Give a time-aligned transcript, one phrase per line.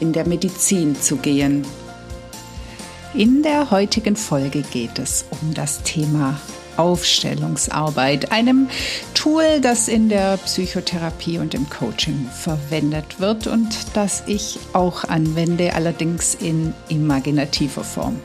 [0.00, 1.64] in der Medizin zu gehen.
[3.14, 6.40] In der heutigen Folge geht es um das Thema
[6.76, 8.68] Aufstellungsarbeit, einem
[9.14, 15.74] Tool, das in der Psychotherapie und im Coaching verwendet wird und das ich auch anwende,
[15.74, 18.18] allerdings in imaginativer Form.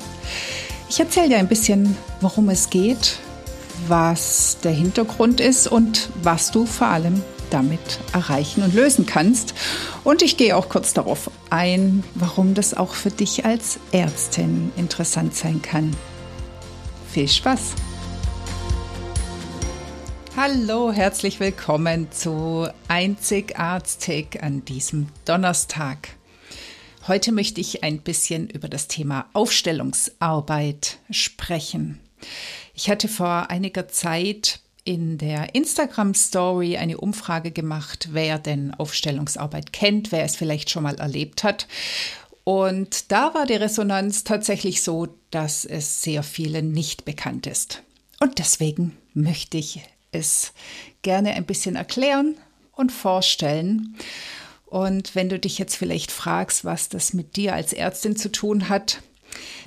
[0.89, 3.19] Ich erzähle dir ein bisschen, worum es geht,
[3.87, 9.53] was der Hintergrund ist und was du vor allem damit erreichen und lösen kannst.
[10.03, 15.35] Und ich gehe auch kurz darauf ein, warum das auch für dich als Ärztin interessant
[15.35, 15.95] sein kann.
[17.11, 17.75] Viel Spaß!
[20.37, 26.09] Hallo, herzlich willkommen zu Einzigartig an diesem Donnerstag.
[27.09, 31.99] Heute möchte ich ein bisschen über das Thema Aufstellungsarbeit sprechen.
[32.73, 39.71] Ich hatte vor einiger Zeit in der Instagram Story eine Umfrage gemacht, wer denn Aufstellungsarbeit
[39.71, 41.67] kennt, wer es vielleicht schon mal erlebt hat.
[42.43, 47.83] Und da war die Resonanz tatsächlich so, dass es sehr vielen nicht bekannt ist.
[48.19, 49.81] Und deswegen möchte ich
[50.11, 50.53] es
[51.03, 52.35] gerne ein bisschen erklären
[52.71, 53.95] und vorstellen.
[54.65, 58.69] Und wenn du dich jetzt vielleicht fragst, was das mit dir als Ärztin zu tun
[58.69, 59.03] hat,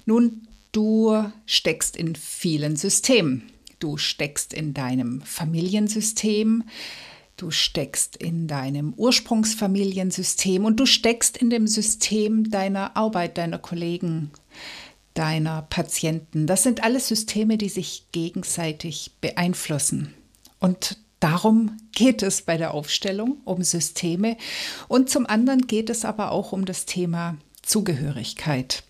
[0.04, 3.51] nun, du steckst in vielen Systemen.
[3.82, 6.62] Du steckst in deinem Familiensystem,
[7.36, 14.30] du steckst in deinem Ursprungsfamiliensystem und du steckst in dem System deiner Arbeit, deiner Kollegen,
[15.14, 16.46] deiner Patienten.
[16.46, 20.14] Das sind alles Systeme, die sich gegenseitig beeinflussen.
[20.60, 24.36] Und darum geht es bei der Aufstellung, um Systeme.
[24.86, 28.84] Und zum anderen geht es aber auch um das Thema Zugehörigkeit.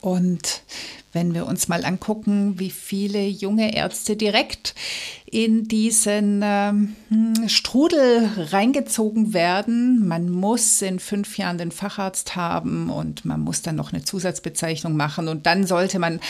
[0.00, 0.62] Und
[1.12, 4.74] wenn wir uns mal angucken, wie viele junge Ärzte direkt
[5.26, 6.96] in diesen ähm,
[7.46, 10.06] Strudel reingezogen werden.
[10.06, 14.96] Man muss in fünf Jahren den Facharzt haben und man muss dann noch eine Zusatzbezeichnung
[14.96, 16.20] machen und dann sollte man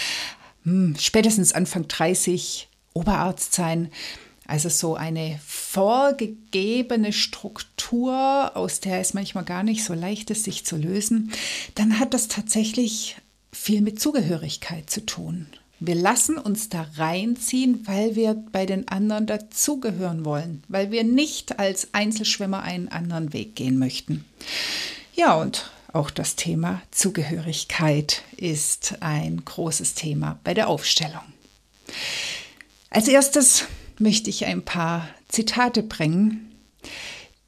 [0.65, 3.91] hm, spätestens Anfang 30 Oberarzt sein.
[4.47, 10.67] Also so eine vorgegebene Struktur, aus der es manchmal gar nicht so leicht ist, sich
[10.67, 11.31] zu lösen,
[11.77, 13.17] dann hat das tatsächlich
[13.53, 15.47] viel mit Zugehörigkeit zu tun.
[15.83, 21.59] Wir lassen uns da reinziehen, weil wir bei den anderen dazugehören wollen, weil wir nicht
[21.59, 24.27] als Einzelschwimmer einen anderen Weg gehen möchten.
[25.15, 31.23] Ja, und auch das Thema Zugehörigkeit ist ein großes Thema bei der Aufstellung.
[32.91, 33.65] Als erstes
[33.99, 36.55] möchte ich ein paar Zitate bringen,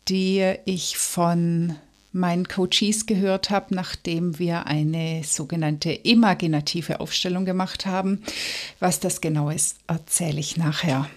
[0.09, 1.77] die ich von
[2.13, 8.23] meinen Coaches gehört habe, nachdem wir eine sogenannte imaginative Aufstellung gemacht haben.
[8.81, 11.09] Was das genau ist, erzähle ich nachher.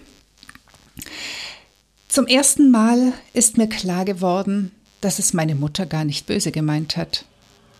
[2.08, 6.96] Zum ersten Mal ist mir klar geworden, dass es meine Mutter gar nicht böse gemeint
[6.96, 7.24] hat.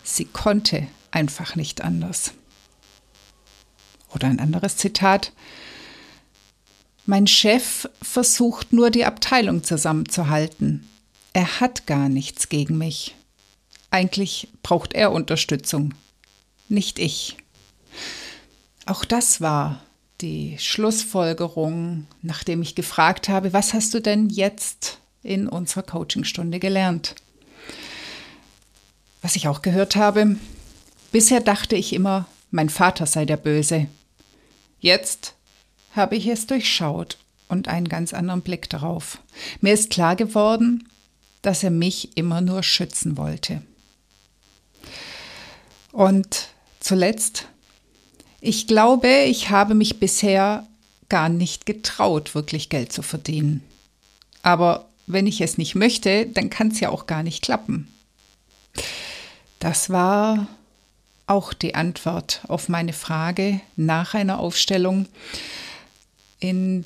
[0.03, 2.33] Sie konnte einfach nicht anders.
[4.13, 5.33] Oder ein anderes Zitat.
[7.05, 10.87] Mein Chef versucht nur die Abteilung zusammenzuhalten.
[11.37, 13.13] Er hat gar nichts gegen mich.
[13.91, 15.93] Eigentlich braucht er Unterstützung,
[16.67, 17.37] nicht ich.
[18.87, 19.83] Auch das war
[20.19, 27.13] die Schlussfolgerung, nachdem ich gefragt habe, was hast du denn jetzt in unserer Coachingstunde gelernt?
[29.21, 30.37] Was ich auch gehört habe,
[31.11, 33.85] bisher dachte ich immer, mein Vater sei der Böse.
[34.79, 35.35] Jetzt
[35.91, 39.19] habe ich es durchschaut und einen ganz anderen Blick darauf.
[39.61, 40.89] Mir ist klar geworden,
[41.47, 43.61] dass er mich immer nur schützen wollte.
[45.93, 46.49] Und
[46.81, 47.45] zuletzt,
[48.41, 50.67] ich glaube, ich habe mich bisher
[51.07, 53.63] gar nicht getraut, wirklich Geld zu verdienen.
[54.43, 57.87] Aber wenn ich es nicht möchte, dann kann es ja auch gar nicht klappen.
[59.59, 60.47] Das war
[61.27, 65.05] auch die Antwort auf meine Frage nach einer Aufstellung.
[66.41, 66.83] In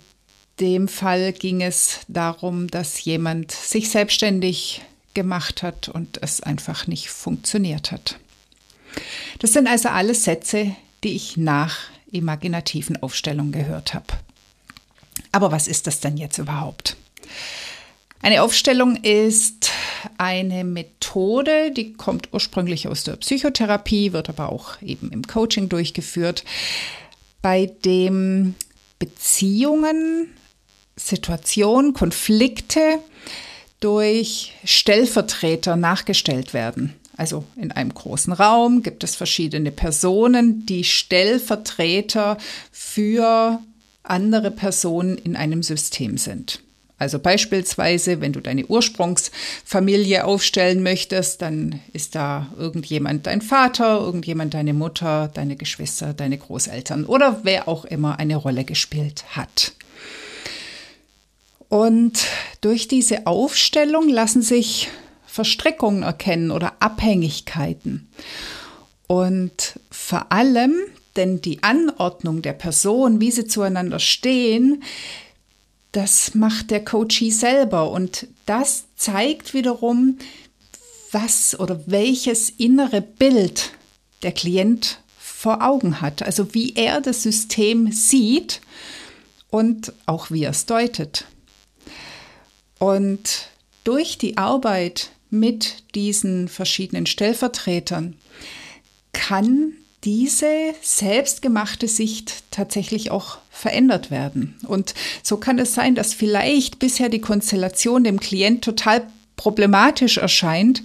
[0.62, 4.82] dem Fall ging es darum, dass jemand sich selbstständig
[5.14, 8.18] gemacht hat und es einfach nicht funktioniert hat.
[9.40, 11.80] Das sind also alles Sätze, die ich nach
[12.12, 14.06] imaginativen Aufstellungen gehört habe.
[15.32, 16.96] Aber was ist das denn jetzt überhaupt?
[18.22, 19.72] Eine Aufstellung ist
[20.18, 26.44] eine Methode, die kommt ursprünglich aus der Psychotherapie, wird aber auch eben im Coaching durchgeführt,
[27.42, 28.54] bei dem
[29.00, 30.30] Beziehungen,
[30.96, 33.00] Situationen, Konflikte
[33.80, 36.94] durch Stellvertreter nachgestellt werden.
[37.18, 42.38] Also in einem großen Raum gibt es verschiedene Personen, die Stellvertreter
[42.72, 43.60] für
[44.04, 46.62] andere Personen in einem System sind.
[46.98, 54.54] Also beispielsweise, wenn du deine Ursprungsfamilie aufstellen möchtest, dann ist da irgendjemand dein Vater, irgendjemand
[54.54, 59.74] deine Mutter, deine Geschwister, deine Großeltern oder wer auch immer eine Rolle gespielt hat.
[61.72, 62.28] Und
[62.60, 64.90] durch diese Aufstellung lassen sich
[65.26, 68.10] Verstrickungen erkennen oder Abhängigkeiten.
[69.08, 70.74] Und vor allem,
[71.16, 74.84] denn die Anordnung der Person, wie sie zueinander stehen,
[75.94, 80.18] das macht der Coachee selber und das zeigt wiederum,
[81.14, 83.72] was oder welches innere Bild
[84.24, 88.60] der Klient vor Augen hat, also wie er das System sieht
[89.50, 91.28] und auch wie er es deutet.
[92.82, 93.50] Und
[93.84, 98.16] durch die Arbeit mit diesen verschiedenen Stellvertretern
[99.14, 99.74] kann
[100.04, 104.58] diese selbstgemachte Sicht tatsächlich auch verändert werden.
[104.66, 109.06] Und so kann es sein, dass vielleicht bisher die Konstellation dem Klient total
[109.36, 110.82] problematisch erscheint,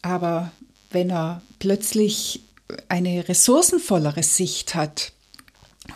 [0.00, 0.50] aber
[0.90, 2.40] wenn er plötzlich
[2.88, 5.12] eine ressourcenvollere Sicht hat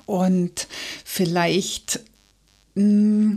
[0.05, 0.69] und
[1.07, 2.01] vielleicht
[2.75, 3.37] mh, hm,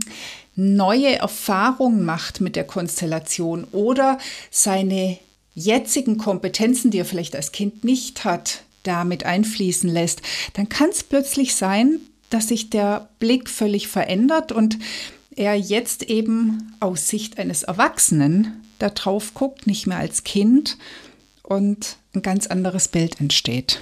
[0.56, 4.18] neue Erfahrungen macht mit der Konstellation oder
[4.50, 5.18] seine
[5.54, 10.22] jetzigen Kompetenzen, die er vielleicht als Kind nicht hat, damit einfließen lässt,
[10.54, 12.00] dann kann es plötzlich sein,
[12.30, 14.78] dass sich der Blick völlig verändert und
[15.34, 20.76] er jetzt eben aus Sicht eines Erwachsenen da drauf guckt, nicht mehr als Kind
[21.42, 23.80] und ein ganz anderes Bild entsteht.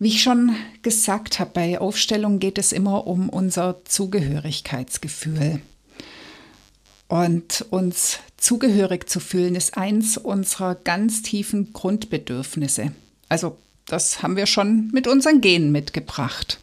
[0.00, 5.60] Wie ich schon gesagt habe, bei Aufstellungen geht es immer um unser Zugehörigkeitsgefühl.
[7.06, 12.92] Und uns zugehörig zu fühlen, ist eins unserer ganz tiefen Grundbedürfnisse.
[13.28, 16.60] Also das haben wir schon mit unseren Genen mitgebracht.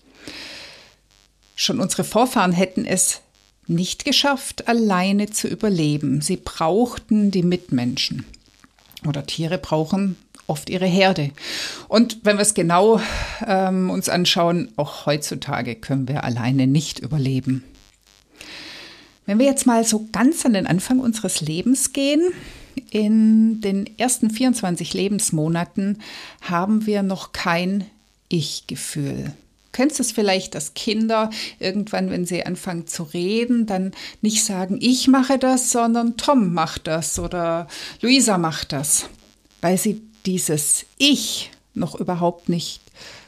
[1.55, 3.21] Schon unsere Vorfahren hätten es
[3.67, 6.21] nicht geschafft, alleine zu überleben.
[6.21, 8.25] Sie brauchten die Mitmenschen.
[9.05, 10.15] Oder Tiere brauchen
[10.47, 11.31] oft ihre Herde.
[11.87, 12.99] Und wenn wir es genau
[13.45, 17.63] ähm, uns anschauen, auch heutzutage können wir alleine nicht überleben.
[19.25, 22.31] Wenn wir jetzt mal so ganz an den Anfang unseres Lebens gehen,
[22.91, 25.99] in den ersten 24 Lebensmonaten
[26.41, 27.85] haben wir noch kein
[28.29, 29.33] Ich-Gefühl.
[29.73, 31.29] Kennst du es vielleicht, dass Kinder
[31.59, 33.91] irgendwann, wenn sie anfangen zu reden, dann
[34.21, 37.67] nicht sagen, ich mache das, sondern Tom macht das oder
[38.01, 39.09] Luisa macht das,
[39.61, 42.81] weil sie dieses Ich noch überhaupt nicht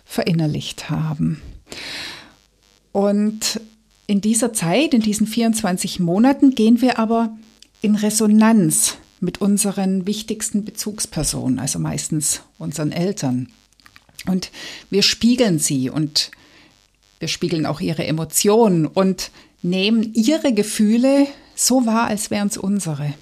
[0.06, 1.42] verinnerlicht haben.
[2.92, 3.62] Und
[4.06, 7.36] in dieser Zeit, in diesen 24 Monaten, gehen wir aber
[7.81, 13.50] in Resonanz mit unseren wichtigsten Bezugspersonen, also meistens unseren Eltern.
[14.25, 14.52] Und
[14.90, 16.31] wir spiegeln sie und
[17.19, 19.31] wir spiegeln auch ihre Emotionen und
[19.62, 23.14] nehmen ihre Gefühle so wahr, als wären es unsere.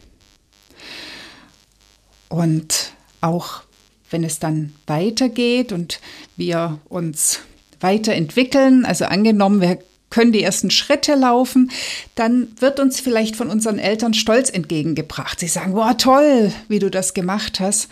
[2.30, 3.64] Und auch
[4.10, 6.00] wenn es dann weitergeht und
[6.36, 7.40] wir uns
[7.80, 11.72] weiterentwickeln, also angenommen, wir können die ersten Schritte laufen,
[12.16, 15.40] dann wird uns vielleicht von unseren Eltern Stolz entgegengebracht.
[15.40, 17.90] Sie sagen, wow, toll, wie du das gemacht hast.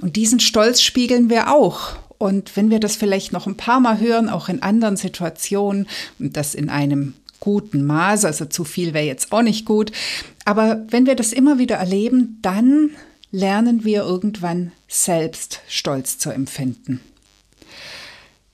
[0.00, 1.96] Und diesen Stolz spiegeln wir auch.
[2.16, 5.86] Und wenn wir das vielleicht noch ein paar Mal hören, auch in anderen Situationen,
[6.18, 9.92] und das in einem guten Maß, also zu viel wäre jetzt auch nicht gut,
[10.44, 12.90] aber wenn wir das immer wieder erleben, dann
[13.32, 17.00] lernen wir irgendwann selbst Stolz zu empfinden.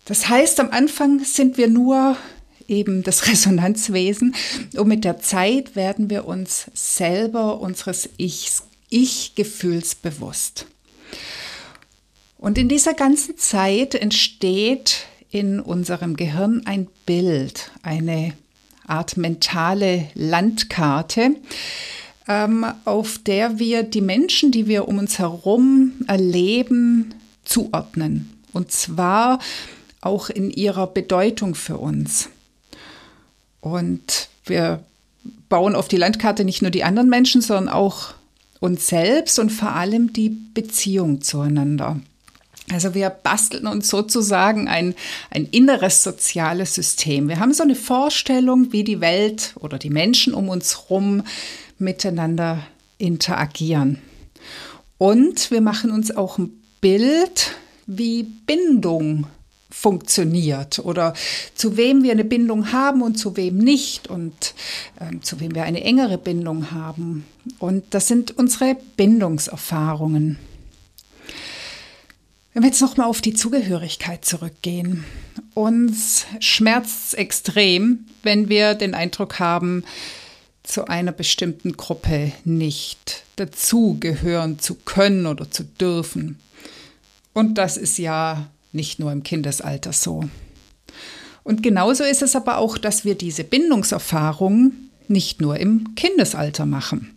[0.05, 2.17] Das heißt, am Anfang sind wir nur
[2.69, 4.35] eben das Resonanzwesen.
[4.77, 10.67] Und mit der Zeit werden wir uns selber unseres Ich-Gefühls bewusst.
[12.39, 18.35] Und in dieser ganzen Zeit entsteht in unserem Gehirn ein Bild, eine
[18.87, 21.37] Art mentale Landkarte,
[22.29, 28.33] ähm, auf der wir die Menschen, die wir um uns herum erleben, zuordnen.
[28.53, 29.39] Und zwar
[30.01, 32.29] auch in ihrer Bedeutung für uns.
[33.61, 34.83] Und wir
[35.49, 38.15] bauen auf die Landkarte nicht nur die anderen Menschen, sondern auch
[38.61, 42.01] uns selbst und vor allem die Beziehung zueinander.
[42.73, 44.95] Also wir basteln uns sozusagen ein,
[45.31, 47.29] ein inneres soziales System.
[47.29, 51.23] Wir haben so eine Vorstellung, wie die Welt oder die Menschen um uns herum
[51.79, 52.67] miteinander
[52.99, 53.99] interagieren.
[54.99, 56.51] Und wir machen uns auch ein
[56.81, 57.53] Bild,
[57.87, 59.27] wie Bindung
[59.71, 61.13] funktioniert oder
[61.55, 64.55] zu wem wir eine Bindung haben und zu wem nicht und
[65.01, 67.25] äh, zu wem wir eine engere Bindung haben.
[67.59, 70.39] Und das sind unsere Bindungserfahrungen.
[72.55, 75.05] Wenn wir jetzt nochmal auf die Zugehörigkeit zurückgehen,
[75.53, 79.85] uns schmerzt es extrem, wenn wir den Eindruck haben,
[80.67, 86.39] zu einer bestimmten Gruppe nicht dazugehören zu können oder zu dürfen.
[87.33, 90.25] Und das ist ja nicht nur im Kindesalter so.
[91.45, 94.73] Und genauso ist es aber auch, dass wir diese Bindungserfahrung
[95.09, 97.17] nicht nur im Kindesalter machen.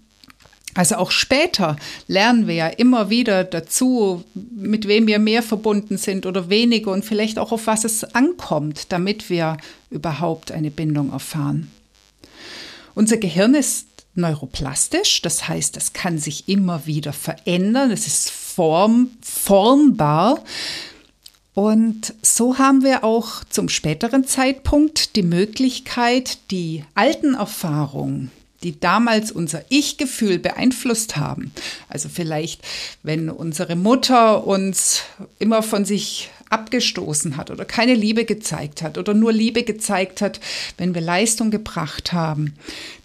[0.76, 1.78] Also auch später
[2.08, 7.04] lernen wir ja immer wieder dazu, mit wem wir mehr verbunden sind oder weniger und
[7.04, 9.58] vielleicht auch auf was es ankommt, damit wir
[9.90, 11.72] überhaupt eine Bindung erfahren.
[13.00, 19.12] Unser Gehirn ist neuroplastisch, das heißt, es kann sich immer wieder verändern, es ist form,
[19.22, 20.44] formbar.
[21.54, 28.32] Und so haben wir auch zum späteren Zeitpunkt die Möglichkeit, die alten Erfahrungen,
[28.64, 31.54] die damals unser Ich-Gefühl beeinflusst haben.
[31.88, 32.64] Also vielleicht,
[33.02, 35.04] wenn unsere Mutter uns
[35.40, 40.40] immer von sich abgestoßen hat oder keine Liebe gezeigt hat oder nur Liebe gezeigt hat,
[40.78, 42.56] wenn wir Leistung gebracht haben,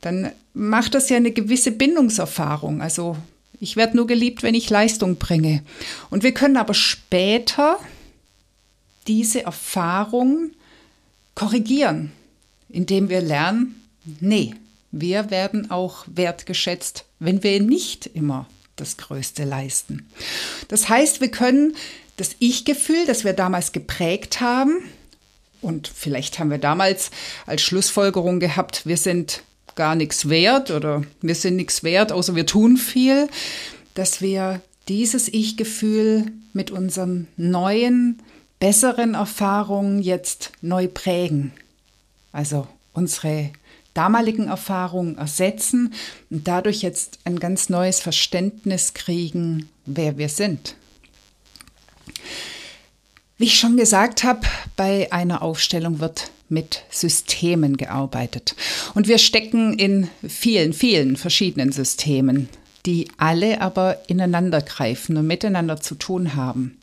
[0.00, 2.80] dann macht das ja eine gewisse Bindungserfahrung.
[2.80, 3.16] Also
[3.60, 5.62] ich werde nur geliebt, wenn ich Leistung bringe.
[6.10, 7.78] Und wir können aber später
[9.06, 10.50] diese Erfahrung
[11.34, 12.12] korrigieren,
[12.68, 13.82] indem wir lernen,
[14.20, 14.54] nee,
[14.90, 18.46] wir werden auch wertgeschätzt, wenn wir nicht immer
[18.76, 20.08] das Größte leisten.
[20.68, 21.74] Das heißt, wir können
[22.16, 24.82] das Ich-Gefühl, das wir damals geprägt haben,
[25.60, 27.10] und vielleicht haben wir damals
[27.46, 29.42] als Schlussfolgerung gehabt, wir sind
[29.74, 33.28] gar nichts wert oder wir sind nichts wert, außer wir tun viel,
[33.94, 38.22] dass wir dieses Ich-Gefühl mit unseren neuen,
[38.60, 41.52] besseren Erfahrungen jetzt neu prägen.
[42.30, 43.50] Also unsere
[43.94, 45.94] damaligen Erfahrungen ersetzen
[46.30, 50.76] und dadurch jetzt ein ganz neues Verständnis kriegen, wer wir sind.
[53.36, 54.40] Wie ich schon gesagt habe,
[54.76, 58.54] bei einer Aufstellung wird mit Systemen gearbeitet.
[58.94, 62.48] Und wir stecken in vielen, vielen verschiedenen Systemen,
[62.86, 66.78] die alle aber ineinander greifen und miteinander zu tun haben.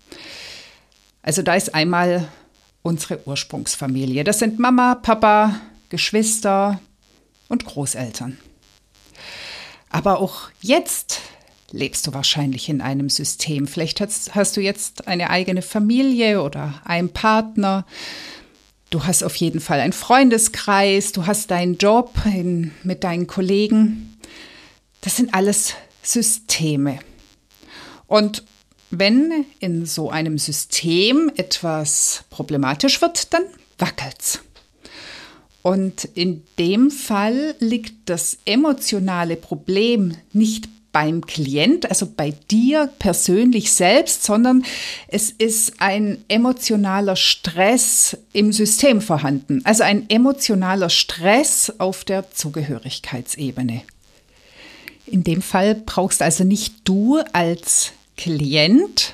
[1.22, 2.28] Also da ist einmal
[2.82, 4.24] unsere Ursprungsfamilie.
[4.24, 6.82] Das sind Mama, Papa, Geschwister,
[7.52, 8.38] und Großeltern.
[9.90, 11.20] Aber auch jetzt
[11.72, 13.68] lebst du wahrscheinlich in einem System.
[13.68, 17.86] Vielleicht hast, hast, du jetzt eine eigene Familie oder einen Partner.
[18.90, 24.18] Du hast auf jeden Fall einen Freundeskreis, du hast deinen Job in, mit deinen Kollegen.
[25.00, 25.74] Das sind alles
[26.04, 27.00] Systeme.
[28.08, 28.44] Und
[28.90, 33.44] wenn in so einem System etwas problematisch wird, dann
[33.78, 34.42] wackelt's.
[35.62, 43.72] Und in dem Fall liegt das emotionale Problem nicht beim Klient, also bei dir persönlich
[43.72, 44.64] selbst, sondern
[45.08, 53.84] es ist ein emotionaler Stress im System vorhanden, also ein emotionaler Stress auf der Zugehörigkeitsebene.
[55.06, 59.14] In dem Fall brauchst also nicht du als Klient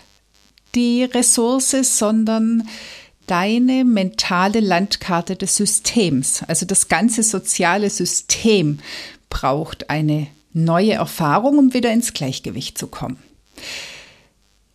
[0.76, 2.68] die Ressource, sondern
[3.26, 6.44] deine mentale Landkarte des Systems.
[6.48, 8.80] Also das ganze soziale System
[9.30, 10.28] braucht eine
[10.66, 13.18] neue Erfahrung, um wieder ins Gleichgewicht zu kommen.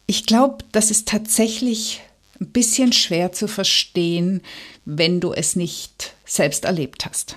[0.06, 2.00] Ich glaube, das ist tatsächlich
[2.40, 4.42] ein bisschen schwer zu verstehen,
[4.84, 7.36] wenn du es nicht selbst erlebt hast.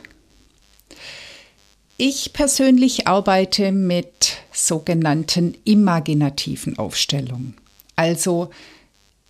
[1.98, 7.56] Ich persönlich arbeite mit sogenannten imaginativen Aufstellungen.
[7.96, 8.50] Also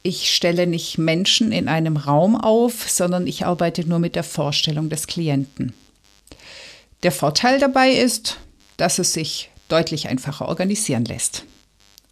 [0.01, 4.89] ich stelle nicht Menschen in einem Raum auf, sondern ich arbeite nur mit der Vorstellung
[4.89, 5.73] des Klienten.
[7.03, 8.37] Der Vorteil dabei ist,
[8.77, 11.45] dass es sich deutlich einfacher organisieren lässt.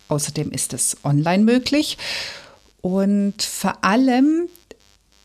[0.07, 1.97] Außerdem ist es online möglich
[2.81, 4.49] und vor allem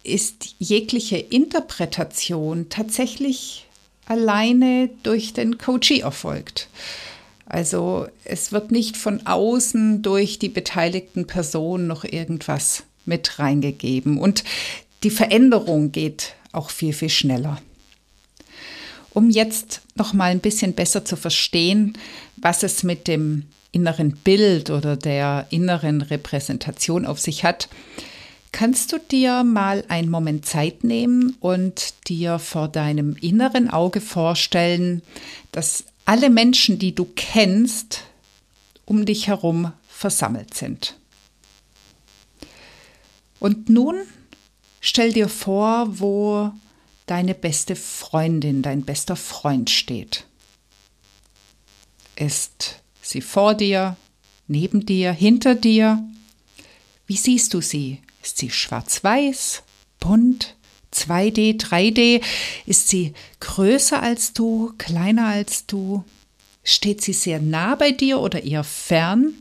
[0.02, 3.66] ist jegliche Interpretation tatsächlich
[4.07, 6.68] alleine durch den Coachee erfolgt.
[7.47, 14.18] Also es wird nicht von außen durch die beteiligten Personen noch irgendwas mit reingegeben.
[14.18, 14.45] Und
[15.02, 17.61] die Veränderung geht auch viel, viel schneller.
[19.19, 21.99] Um jetzt noch mal ein bisschen besser zu verstehen,
[22.37, 27.69] was es mit dem inneren Bild oder der inneren Repräsentation auf sich hat,
[28.53, 35.03] kannst du dir mal einen Moment Zeit nehmen und dir vor deinem inneren Auge vorstellen,
[35.51, 38.05] dass alle Menschen, die du kennst,
[38.85, 40.95] um dich herum versammelt sind.
[43.41, 43.97] Und nun
[44.81, 46.53] stell dir vor, wo
[47.11, 50.25] deine beste Freundin, dein bester Freund steht.
[52.17, 53.97] Ist sie vor dir,
[54.47, 56.03] neben dir, hinter dir?
[57.07, 58.00] Wie siehst du sie?
[58.23, 59.62] Ist sie schwarz-weiß,
[60.00, 60.57] bunt,
[60.93, 62.23] 2D, 3D?
[62.67, 66.05] Ist sie größer als du, kleiner als du?
[66.65, 69.35] Steht sie sehr nah bei dir oder eher fern?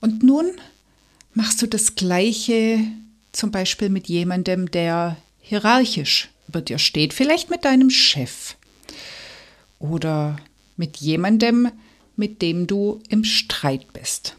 [0.00, 0.52] Und nun
[1.34, 2.80] machst du das Gleiche
[3.32, 5.16] zum Beispiel mit jemandem, der
[5.48, 8.54] hierarchisch über dir steht, vielleicht mit deinem Chef
[9.78, 10.36] oder
[10.76, 11.70] mit jemandem,
[12.16, 14.36] mit dem du im Streit bist.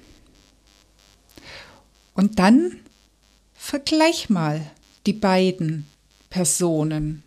[2.13, 2.75] Und dann
[3.55, 4.69] vergleich mal
[5.05, 5.87] die beiden
[6.29, 7.23] Personen.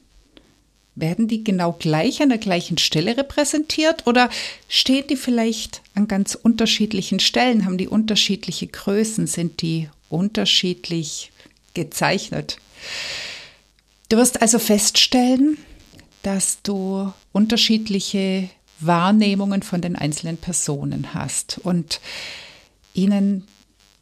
[0.94, 4.28] Werden die genau gleich an der gleichen Stelle repräsentiert oder
[4.68, 7.64] stehen die vielleicht an ganz unterschiedlichen Stellen?
[7.64, 9.26] Haben die unterschiedliche Größen?
[9.26, 11.32] Sind die unterschiedlich
[11.72, 12.58] gezeichnet?
[14.12, 15.57] Du wirst also feststellen,
[16.23, 21.99] dass du unterschiedliche Wahrnehmungen von den einzelnen Personen hast und
[22.92, 23.47] ihnen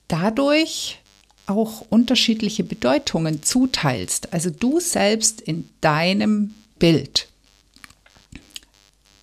[0.09, 0.99] dadurch
[1.47, 7.29] auch unterschiedliche Bedeutungen zuteilst, also du selbst in deinem Bild.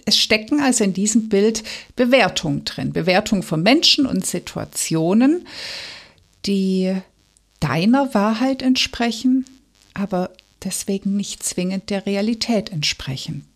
[0.06, 1.64] Es stecken also in diesem Bild
[1.98, 5.46] Bewertungen drin, Bewertungen von Menschen und Situationen,
[6.46, 6.96] die
[7.60, 9.46] deiner Wahrheit entsprechen,
[9.94, 10.32] aber
[10.68, 13.48] deswegen nicht zwingend der Realität entsprechen.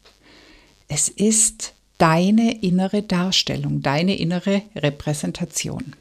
[0.87, 5.93] Es ist deine innere Darstellung, deine innere Repräsentation.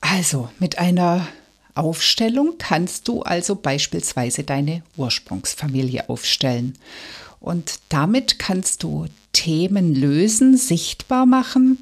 [0.00, 1.28] Also mit einer
[1.76, 6.76] Aufstellung kannst du also beispielsweise deine Ursprungsfamilie aufstellen.
[7.38, 11.78] Und damit kannst du Themen lösen, sichtbar machen,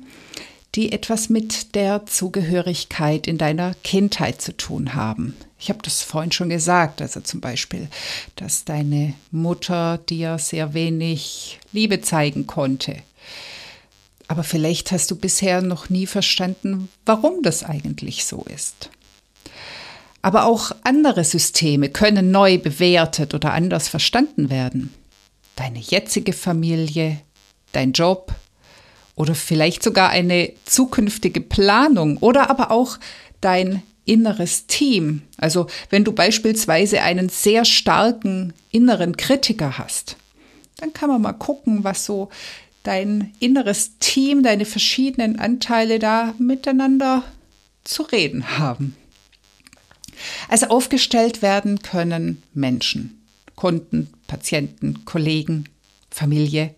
[0.75, 5.37] die etwas mit der Zugehörigkeit in deiner Kindheit zu tun haben.
[5.59, 7.89] Ich habe das vorhin schon gesagt, also zum Beispiel,
[8.37, 12.97] dass deine Mutter dir sehr wenig Liebe zeigen konnte.
[14.27, 18.91] Aber vielleicht hast du bisher noch nie verstanden, warum das eigentlich so ist.
[20.23, 24.93] Aber auch andere Systeme können neu bewertet oder anders verstanden werden.
[25.55, 27.21] Deine jetzige Familie,
[27.73, 28.35] dein Job,
[29.17, 32.99] oder vielleicht sogar eine zukünftige Planung oder aber auch
[33.41, 35.23] dein inneres Team.
[35.39, 40.17] Also wenn du beispielsweise einen sehr starken inneren Kritiker hast,
[40.77, 42.29] dann kann man mal gucken, was so
[42.83, 47.23] dein inneres Team, deine verschiedenen Anteile da miteinander
[47.85, 48.97] zu reden haben.
[50.49, 53.23] Also aufgestellt werden können Menschen,
[53.57, 55.69] Kunden, Patienten, Kollegen,
[56.11, 56.75] Familie,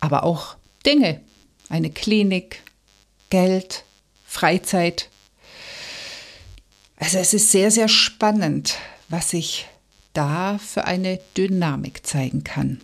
[0.00, 1.20] aber auch Dinge,
[1.68, 2.62] eine Klinik,
[3.30, 3.84] Geld,
[4.26, 5.08] Freizeit.
[6.96, 8.76] Also es ist sehr, sehr spannend,
[9.08, 9.66] was sich
[10.12, 12.80] da für eine Dynamik zeigen kann.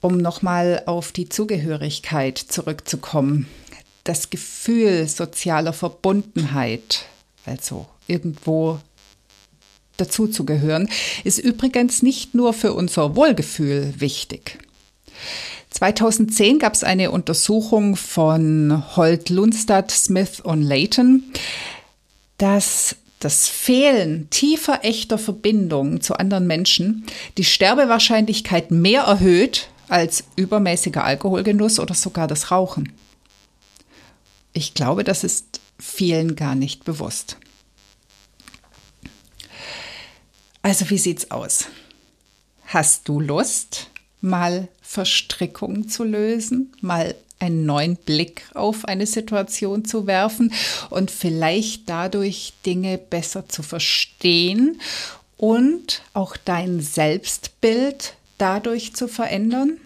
[0.00, 3.48] Um nochmal auf die Zugehörigkeit zurückzukommen,
[4.04, 7.06] das Gefühl sozialer Verbundenheit,
[7.44, 8.78] also irgendwo
[9.96, 10.88] dazuzugehören,
[11.24, 14.58] ist übrigens nicht nur für unser Wohlgefühl wichtig.
[15.70, 21.22] 2010 gab es eine Untersuchung von Holt Lundstadt, Smith und Layton,
[22.38, 27.04] dass das Fehlen tiefer echter Verbindungen zu anderen Menschen
[27.36, 32.92] die Sterbewahrscheinlichkeit mehr erhöht als übermäßiger Alkoholgenuss oder sogar das Rauchen.
[34.52, 37.36] Ich glaube, das ist vielen gar nicht bewusst.
[40.62, 41.66] Also wie sieht's aus?
[42.66, 43.87] Hast du Lust,
[44.20, 50.52] mal Verstrickungen zu lösen, mal einen neuen Blick auf eine Situation zu werfen
[50.90, 54.80] und vielleicht dadurch Dinge besser zu verstehen
[55.36, 59.78] und auch dein Selbstbild dadurch zu verändern?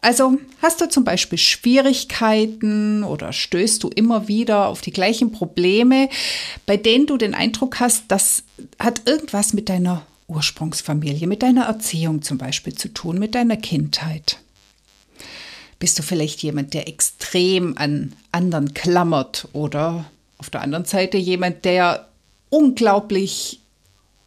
[0.00, 6.08] Also hast du zum Beispiel Schwierigkeiten oder stößt du immer wieder auf die gleichen Probleme,
[6.66, 8.44] bei denen du den Eindruck hast, das
[8.78, 14.38] hat irgendwas mit deiner Ursprungsfamilie, mit deiner Erziehung zum Beispiel zu tun, mit deiner Kindheit?
[15.78, 21.64] Bist du vielleicht jemand, der extrem an anderen klammert oder auf der anderen Seite jemand,
[21.64, 22.08] der
[22.50, 23.60] unglaublich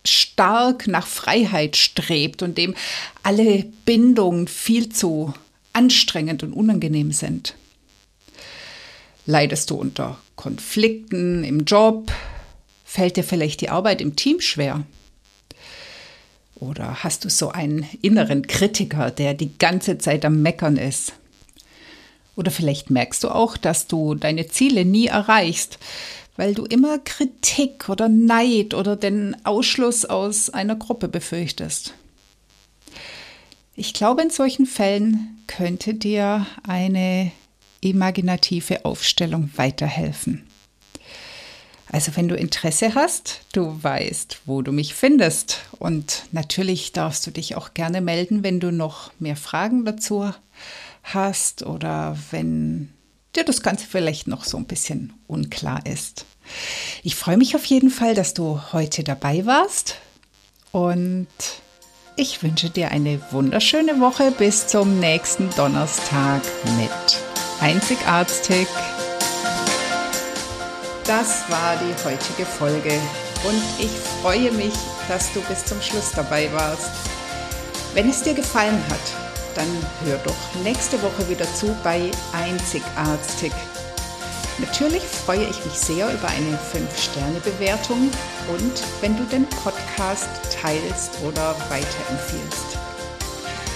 [0.05, 2.73] stark nach Freiheit strebt und dem
[3.21, 5.33] alle Bindungen viel zu
[5.73, 7.55] anstrengend und unangenehm sind?
[9.25, 12.11] Leidest du unter Konflikten im Job?
[12.83, 14.83] Fällt dir vielleicht die Arbeit im Team schwer?
[16.61, 21.13] Oder hast du so einen inneren Kritiker, der die ganze Zeit am Meckern ist?
[22.35, 25.79] Oder vielleicht merkst du auch, dass du deine Ziele nie erreichst,
[26.37, 31.95] weil du immer Kritik oder Neid oder den Ausschluss aus einer Gruppe befürchtest.
[33.75, 37.31] Ich glaube, in solchen Fällen könnte dir eine
[37.81, 40.43] imaginative Aufstellung weiterhelfen.
[41.91, 45.59] Also wenn du Interesse hast, du weißt, wo du mich findest.
[45.77, 50.31] Und natürlich darfst du dich auch gerne melden, wenn du noch mehr Fragen dazu
[51.03, 52.93] hast oder wenn
[53.35, 56.25] dir das Ganze vielleicht noch so ein bisschen unklar ist.
[57.03, 59.95] Ich freue mich auf jeden Fall, dass du heute dabei warst
[60.71, 61.27] und
[62.15, 66.41] ich wünsche dir eine wunderschöne Woche bis zum nächsten Donnerstag
[66.77, 67.19] mit
[67.59, 68.67] Einzigartig.
[71.11, 72.93] Das war die heutige Folge
[73.43, 74.73] und ich freue mich,
[75.09, 76.89] dass du bis zum Schluss dabei warst.
[77.93, 79.67] Wenn es dir gefallen hat, dann
[80.05, 83.51] hör doch nächste Woche wieder zu bei Einzigartig.
[84.59, 88.09] Natürlich freue ich mich sehr über eine 5-Sterne-Bewertung
[88.47, 90.29] und wenn du den Podcast
[90.61, 92.77] teilst oder weiterempfiehlst.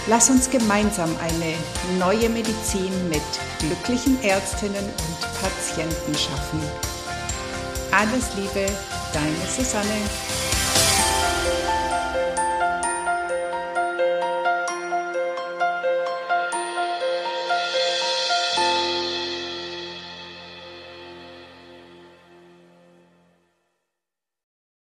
[0.08, 1.54] Lass uns gemeinsam eine
[2.00, 3.24] neue Medizin mit
[3.60, 6.95] glücklichen Ärztinnen und Patienten schaffen.
[7.98, 8.66] Alles Liebe,
[9.14, 10.45] deine Susanne.